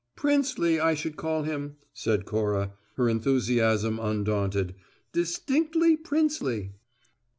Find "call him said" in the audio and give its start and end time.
1.15-2.25